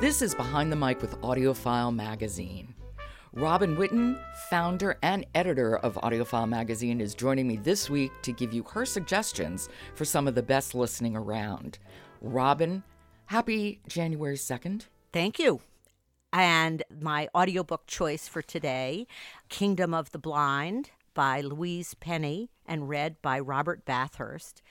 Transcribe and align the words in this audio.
This 0.00 0.22
is 0.22 0.32
Behind 0.32 0.70
the 0.70 0.76
Mic 0.76 1.02
with 1.02 1.20
AudioFile 1.22 1.92
Magazine. 1.92 2.72
Robin 3.32 3.76
Whitten, 3.76 4.16
founder 4.48 4.96
and 5.02 5.26
editor 5.34 5.78
of 5.78 5.96
AudioFile 5.96 6.48
Magazine, 6.48 7.00
is 7.00 7.16
joining 7.16 7.48
me 7.48 7.56
this 7.56 7.90
week 7.90 8.12
to 8.22 8.30
give 8.30 8.52
you 8.52 8.62
her 8.62 8.86
suggestions 8.86 9.68
for 9.96 10.04
some 10.04 10.28
of 10.28 10.36
the 10.36 10.42
best 10.42 10.76
listening 10.76 11.16
around. 11.16 11.80
Robin, 12.20 12.84
happy 13.26 13.80
January 13.88 14.36
2nd. 14.36 14.86
Thank 15.12 15.40
you. 15.40 15.62
And 16.32 16.84
my 17.00 17.28
audiobook 17.34 17.88
choice 17.88 18.28
for 18.28 18.40
today 18.40 19.08
Kingdom 19.48 19.94
of 19.94 20.12
the 20.12 20.18
Blind 20.20 20.92
by 21.12 21.40
Louise 21.40 21.94
Penny 21.94 22.50
and 22.64 22.88
read 22.88 23.20
by 23.20 23.40
Robert 23.40 23.84
Bathurst 23.84 24.62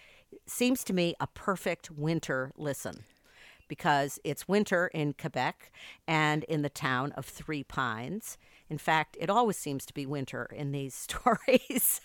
seems 0.45 0.85
to 0.85 0.93
me 0.93 1.15
a 1.19 1.27
perfect 1.27 1.91
winter 1.91 2.53
listen 2.55 3.03
because 3.67 4.19
it's 4.23 4.47
winter 4.47 4.87
in 4.87 5.13
Quebec 5.13 5.71
and 6.07 6.43
in 6.45 6.61
the 6.61 6.69
town 6.69 7.11
of 7.13 7.25
Three 7.25 7.63
Pines. 7.63 8.37
In 8.69 8.77
fact, 8.77 9.17
it 9.19 9.29
always 9.29 9.57
seems 9.57 9.85
to 9.85 9.93
be 9.93 10.05
winter 10.05 10.47
in 10.53 10.71
these 10.71 10.93
stories. 11.09 12.01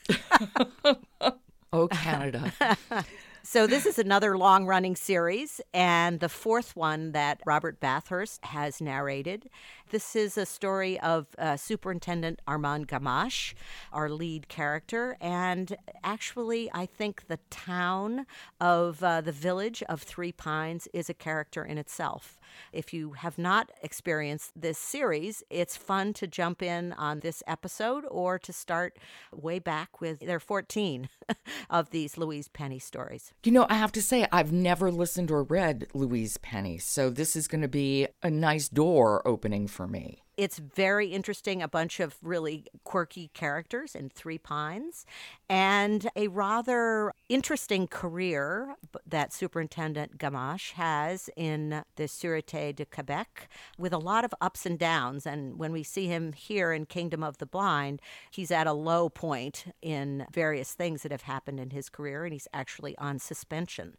oh, 1.73 1.89
Canada. 1.89 2.53
So, 3.53 3.67
this 3.67 3.85
is 3.85 3.99
another 3.99 4.39
long 4.39 4.65
running 4.65 4.97
series, 4.97 5.61
and 5.75 6.21
the 6.21 6.31
fourth 6.31 6.75
one 6.75 7.13
that 7.13 7.43
Robert 7.45 7.81
Bathurst 7.81 8.43
has 8.47 8.81
narrated. 8.81 9.51
This 9.91 10.17
is 10.17 10.39
a 10.39 10.47
story 10.47 10.99
of 11.01 11.27
uh, 11.37 11.59
Superintendent 11.59 12.41
Armand 12.47 12.89
Gamache, 12.89 13.53
our 13.93 14.09
lead 14.09 14.49
character, 14.49 15.19
and 15.21 15.77
actually, 16.03 16.71
I 16.73 16.87
think 16.87 17.27
the 17.27 17.41
town 17.51 18.25
of 18.59 19.05
uh, 19.05 19.21
the 19.21 19.33
village 19.33 19.83
of 19.83 20.01
Three 20.01 20.33
Pines 20.33 20.89
is 20.95 21.11
a 21.11 21.15
character 21.15 21.63
in 21.63 21.77
itself. 21.77 22.39
If 22.73 22.95
you 22.95 23.13
have 23.13 23.37
not 23.37 23.71
experienced 23.83 24.53
this 24.57 24.79
series, 24.79 25.43
it's 25.51 25.77
fun 25.77 26.15
to 26.15 26.27
jump 26.27 26.63
in 26.63 26.95
on 26.95 27.21
this 27.21 27.43
episode 27.47 28.05
or 28.11 28.39
to 28.39 28.53
start 28.53 28.97
way 29.31 29.59
back 29.59 30.01
with 30.01 30.21
there 30.21 30.37
are 30.37 30.41
14 30.41 31.11
of 31.71 31.91
these 31.91 32.17
Louise 32.17 32.49
Penny 32.49 32.79
stories. 32.79 33.35
You 33.45 33.51
know, 33.51 33.67
I 33.69 33.75
have 33.75 33.91
to 33.93 34.03
say, 34.03 34.29
I've 34.31 34.53
never 34.53 34.93
listened 34.93 35.33
or 35.33 35.43
read 35.43 35.89
Louise 35.95 36.37
Penny, 36.37 36.79
so 36.79 37.11
this 37.11 37.35
is 37.35 37.49
going 37.49 37.63
to 37.63 37.69
be 37.69 38.07
a 38.23 38.31
nice 38.31 38.69
door 38.69 39.21
opening 39.27 39.67
for 39.67 39.89
me. 39.89 40.23
It's 40.37 40.59
very 40.59 41.09
interesting, 41.09 41.61
a 41.61 41.69
bunch 41.69 42.01
of 42.01 42.17
really 42.23 42.65
quirky 42.85 43.31
characters 43.35 43.95
in 43.95 44.09
Three 44.09 44.39
Pines, 44.39 45.05
and 45.49 46.09
a 46.17 46.29
rather 46.29 47.13
interesting 47.29 47.87
career 47.87 48.77
that 49.07 49.33
Superintendent 49.33 50.17
Gamache 50.17 50.73
has 50.73 51.29
in 51.37 51.83
the 51.97 52.05
Sûreté 52.05 52.75
de 52.75 52.87
Quebec, 52.87 53.49
with 53.79 53.93
a 53.93 53.99
lot 53.99 54.25
of 54.25 54.35
ups 54.41 54.65
and 54.65 54.79
downs. 54.79 55.27
And 55.27 55.59
when 55.59 55.71
we 55.71 55.83
see 55.83 56.07
him 56.07 56.33
here 56.33 56.73
in 56.73 56.87
Kingdom 56.87 57.23
of 57.23 57.37
the 57.37 57.47
Blind, 57.47 58.01
he's 58.31 58.51
at 58.51 58.67
a 58.67 58.73
low 58.73 59.11
point 59.11 59.67
in 59.83 60.27
various 60.33 60.73
things 60.73 61.03
that 61.03 61.13
have 61.13 61.23
happened 61.23 61.61
in 61.61 61.71
his 61.71 61.91
career, 61.91 62.25
and 62.25 62.33
he's 62.33 62.49
actually 62.55 62.97
on 62.97 63.19
suspension. 63.19 63.99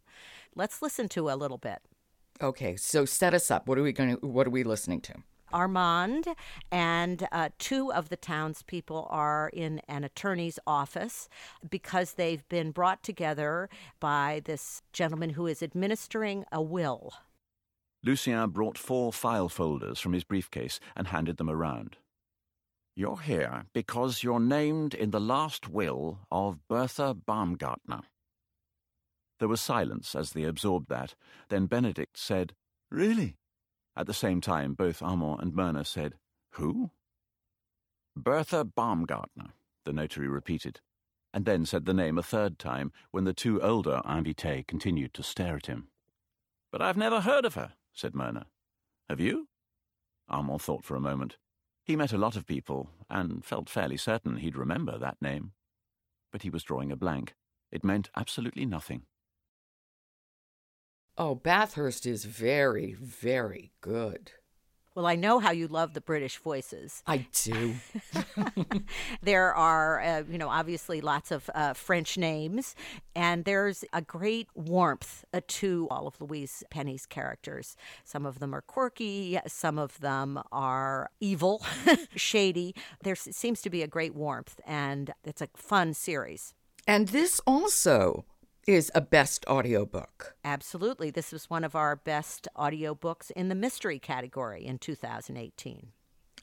Let's 0.56 0.82
listen 0.82 1.08
to 1.10 1.30
a 1.30 1.36
little 1.36 1.58
bit. 1.58 1.78
Okay, 2.42 2.74
so 2.74 3.04
set 3.04 3.34
us 3.34 3.52
up. 3.52 3.68
What 3.68 3.78
are 3.78 3.82
we 3.82 3.92
going 3.92 4.16
to? 4.16 4.26
What 4.26 4.48
are 4.48 4.50
we 4.50 4.64
listening 4.64 5.00
to? 5.02 5.14
Armand 5.54 6.26
and 6.72 7.26
uh, 7.30 7.50
two 7.58 7.92
of 7.92 8.08
the 8.08 8.16
townspeople 8.16 9.06
are 9.08 9.50
in 9.52 9.80
an 9.88 10.02
attorney's 10.02 10.58
office 10.66 11.28
because 11.70 12.14
they've 12.14 12.46
been 12.48 12.72
brought 12.72 13.02
together 13.04 13.70
by 14.00 14.42
this 14.44 14.82
gentleman 14.92 15.30
who 15.30 15.46
is 15.46 15.62
administering 15.62 16.44
a 16.50 16.60
will. 16.60 17.12
Lucien 18.02 18.50
brought 18.50 18.76
four 18.76 19.12
file 19.12 19.48
folders 19.48 20.00
from 20.00 20.12
his 20.12 20.24
briefcase 20.24 20.80
and 20.96 21.06
handed 21.08 21.36
them 21.36 21.48
around. 21.48 21.96
You're 22.96 23.20
here 23.20 23.64
because 23.72 24.22
you're 24.22 24.40
named 24.40 24.92
in 24.92 25.10
the 25.10 25.20
last 25.20 25.68
will 25.68 26.20
of 26.30 26.58
Bertha 26.68 27.14
Baumgartner. 27.14 28.02
There 29.38 29.48
was 29.48 29.60
silence 29.60 30.14
as 30.14 30.32
they 30.32 30.44
absorbed 30.44 30.88
that. 30.90 31.14
Then 31.48 31.66
Benedict 31.66 32.18
said, 32.18 32.54
Really? 32.90 33.36
At 33.96 34.06
the 34.06 34.14
same 34.14 34.40
time, 34.40 34.74
both 34.74 35.02
Armand 35.02 35.40
and 35.40 35.54
Myrna 35.54 35.84
said, 35.84 36.14
Who? 36.52 36.90
Bertha 38.16 38.64
Baumgartner, 38.64 39.52
the 39.84 39.92
notary 39.92 40.28
repeated, 40.28 40.80
and 41.32 41.44
then 41.44 41.64
said 41.66 41.84
the 41.84 41.94
name 41.94 42.18
a 42.18 42.22
third 42.22 42.58
time 42.58 42.92
when 43.10 43.24
the 43.24 43.32
two 43.32 43.60
older 43.60 44.00
invités 44.04 44.66
continued 44.66 45.14
to 45.14 45.22
stare 45.22 45.56
at 45.56 45.66
him. 45.66 45.88
But 46.72 46.82
I've 46.82 46.96
never 46.96 47.20
heard 47.20 47.44
of 47.44 47.54
her, 47.54 47.74
said 47.92 48.14
Myrna. 48.14 48.46
Have 49.08 49.20
you? 49.20 49.48
Armand 50.28 50.62
thought 50.62 50.84
for 50.84 50.96
a 50.96 51.00
moment. 51.00 51.36
He 51.84 51.96
met 51.96 52.12
a 52.12 52.18
lot 52.18 52.34
of 52.34 52.46
people, 52.46 52.90
and 53.10 53.44
felt 53.44 53.68
fairly 53.68 53.96
certain 53.96 54.36
he'd 54.36 54.56
remember 54.56 54.98
that 54.98 55.20
name. 55.20 55.52
But 56.32 56.42
he 56.42 56.50
was 56.50 56.64
drawing 56.64 56.90
a 56.90 56.96
blank. 56.96 57.34
It 57.70 57.84
meant 57.84 58.10
absolutely 58.16 58.64
nothing. 58.64 59.02
Oh, 61.16 61.36
Bathurst 61.36 62.06
is 62.06 62.24
very, 62.24 62.92
very 62.94 63.70
good. 63.80 64.32
Well, 64.96 65.06
I 65.06 65.14
know 65.16 65.40
how 65.40 65.50
you 65.50 65.66
love 65.68 65.94
the 65.94 66.00
British 66.00 66.38
voices. 66.38 67.02
I 67.06 67.26
do. 67.44 67.74
there 69.22 69.54
are, 69.54 70.00
uh, 70.00 70.22
you 70.28 70.38
know, 70.38 70.48
obviously 70.48 71.00
lots 71.00 71.30
of 71.30 71.48
uh, 71.54 71.74
French 71.74 72.16
names, 72.16 72.74
and 73.14 73.44
there's 73.44 73.84
a 73.92 74.02
great 74.02 74.48
warmth 74.54 75.24
uh, 75.32 75.40
to 75.46 75.88
all 75.90 76.06
of 76.06 76.20
Louise 76.20 76.64
Penny's 76.70 77.06
characters. 77.06 77.76
Some 78.04 78.24
of 78.26 78.38
them 78.40 78.54
are 78.54 78.62
quirky, 78.62 79.38
some 79.46 79.78
of 79.78 79.98
them 80.00 80.40
are 80.50 81.10
evil, 81.20 81.64
shady. 82.16 82.74
There 83.02 83.16
seems 83.16 83.62
to 83.62 83.70
be 83.70 83.82
a 83.82 83.88
great 83.88 84.14
warmth, 84.14 84.60
and 84.66 85.12
it's 85.24 85.42
a 85.42 85.48
fun 85.56 85.94
series. 85.94 86.54
And 86.86 87.08
this 87.08 87.40
also 87.46 88.24
is 88.66 88.90
a 88.94 89.00
best 89.00 89.44
audiobook. 89.46 90.36
Absolutely. 90.44 91.10
This 91.10 91.32
was 91.32 91.50
one 91.50 91.64
of 91.64 91.74
our 91.74 91.96
best 91.96 92.48
audiobooks 92.56 93.30
in 93.32 93.48
the 93.48 93.54
mystery 93.54 93.98
category 93.98 94.64
in 94.64 94.78
2018. 94.78 95.88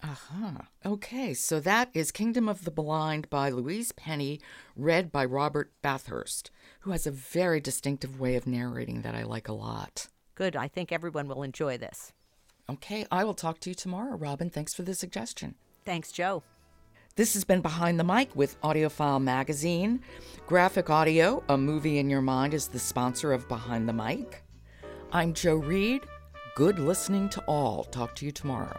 Uh-huh. 0.04 0.52
Okay, 0.84 1.34
so 1.34 1.60
that 1.60 1.90
is 1.94 2.12
Kingdom 2.12 2.50
of 2.50 2.66
the 2.66 2.72
Blind 2.72 3.30
by 3.30 3.50
Louise 3.50 3.92
Penny, 3.92 4.40
read 4.76 5.12
by 5.12 5.24
Robert 5.24 5.72
Bathurst, 5.84 6.50
who 6.82 6.92
has 6.92 7.06
a 7.06 7.12
very 7.12 7.60
distinctive 7.60 8.20
way 8.20 8.36
of 8.36 8.48
narrating 8.48 9.04
that 9.04 9.14
I 9.14 9.24
like 9.24 9.48
a 9.48 9.54
lot. 9.54 10.08
Good. 10.34 10.56
I 10.56 10.68
think 10.68 10.92
everyone 10.92 11.28
will 11.28 11.44
enjoy 11.44 11.78
this. 11.78 12.14
Okay, 12.70 13.06
I 13.12 13.24
will 13.24 13.34
talk 13.36 13.60
to 13.60 13.70
you 13.70 13.76
tomorrow, 13.76 14.16
Robin. 14.16 14.50
Thanks 14.50 14.74
for 14.74 14.82
the 14.82 14.96
suggestion. 14.96 15.56
Thanks, 15.86 16.12
Jo. 16.12 16.42
This 17.18 17.34
has 17.34 17.44
been 17.44 17.60
Behind 17.60 18.00
the 18.00 18.06
Mic 18.06 18.34
with 18.38 18.60
AudioFile 18.62 19.22
Magazine. 19.22 20.00
Graphic 20.48 20.90
Audio, 20.90 21.44
a 21.50 21.58
movie 21.58 22.00
in 22.00 22.10
your 22.10 22.22
mind, 22.22 22.54
is 22.54 22.70
the 22.70 22.80
sponsor 22.80 23.34
of 23.34 23.50
Behind 23.50 23.88
the 23.88 23.92
Mic. 23.92 24.42
I'm 25.12 25.34
Jo 25.34 25.56
Reed. 25.56 26.04
Good 26.56 26.80
listening 26.80 27.28
to 27.32 27.42
all. 27.48 27.84
Talk 27.84 28.16
to 28.16 28.26
you 28.26 28.32
tomorrow. 28.32 28.78